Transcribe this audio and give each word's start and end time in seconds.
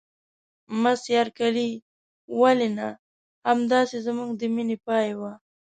مس 0.81 1.01
بارکلي: 1.13 1.69
ولې 2.39 2.69
نه؟ 2.77 2.89
همدای 3.49 3.97
زموږ 4.05 4.29
د 4.37 4.41
مینې 4.53 4.77
پای 4.85 5.09
و. 5.17 5.21